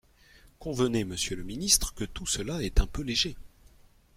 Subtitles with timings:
[0.57, 3.35] Convenez, monsieur le ministre, que tout cela est un peu léger.